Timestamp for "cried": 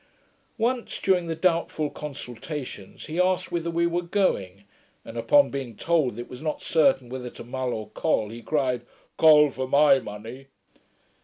8.41-8.81